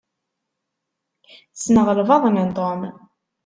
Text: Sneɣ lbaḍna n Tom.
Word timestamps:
Sneɣ 1.53 1.87
lbaḍna 1.99 2.43
n 2.47 2.49
Tom. 2.57 2.81